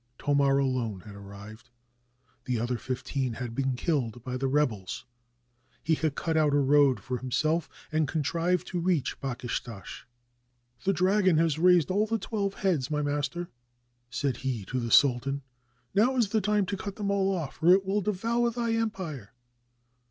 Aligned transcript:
Thomar 0.17 0.57
alone 0.57 1.01
had 1.01 1.13
arrived— 1.15 1.69
the 2.45 2.59
other 2.59 2.79
fifteen 2.79 3.33
had 3.33 3.53
been 3.53 3.75
killed 3.75 4.23
by 4.23 4.35
the 4.35 4.47
rebels; 4.47 5.05
he 5.83 5.93
had 5.93 6.15
cut 6.15 6.35
out 6.35 6.55
a 6.55 6.59
road 6.59 7.01
for 7.01 7.19
himself 7.19 7.69
and 7.91 8.07
contrived 8.07 8.65
to 8.69 8.79
reach 8.79 9.21
Bakshishtash. 9.21 10.07
"The 10.85 10.93
dragon 10.93 11.37
has 11.37 11.59
raised 11.59 11.91
all 11.91 12.07
the 12.07 12.17
twelve 12.17 12.55
heads, 12.55 12.89
my 12.89 13.03
mas 13.03 13.27
ter," 13.27 13.49
said 14.09 14.37
he 14.37 14.65
to 14.65 14.79
the 14.79 14.89
sultan; 14.89 15.43
"now 15.93 16.15
is 16.17 16.29
the 16.29 16.41
time 16.41 16.65
to 16.65 16.77
cut 16.77 16.95
them 16.95 17.11
all 17.11 17.31
off, 17.37 17.61
or 17.61 17.71
it 17.73 17.85
will 17.85 18.01
devour 18.01 18.49
thy 18.49 18.73
empire." 18.73 19.35